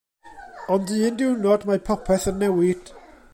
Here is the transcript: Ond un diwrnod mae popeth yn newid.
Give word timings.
Ond 0.75 0.93
un 1.07 1.17
diwrnod 1.19 1.67
mae 1.69 1.83
popeth 1.91 2.27
yn 2.33 2.43
newid. 2.45 2.95